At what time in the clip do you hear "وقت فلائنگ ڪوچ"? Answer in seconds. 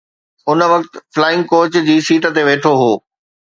0.71-1.77